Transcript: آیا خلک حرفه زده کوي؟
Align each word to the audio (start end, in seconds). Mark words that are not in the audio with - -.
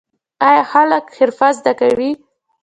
آیا 0.47 0.63
خلک 0.71 1.05
حرفه 1.17 1.49
زده 1.57 1.73
کوي؟ 1.79 2.11